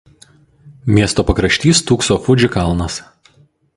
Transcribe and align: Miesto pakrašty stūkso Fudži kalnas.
Miesto 0.95 1.25
pakrašty 1.29 1.75
stūkso 1.81 2.19
Fudži 2.25 2.51
kalnas. 2.57 2.97